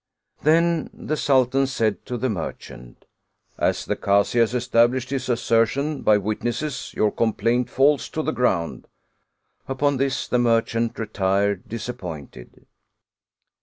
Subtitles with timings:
[0.41, 3.05] Then the Sultan said to the merchant:"
[3.59, 8.87] As the Kazi has established his assertion by witnesses, your complaint falls to the ground."
[9.67, 12.65] Upon this the merchant retired disap pointed.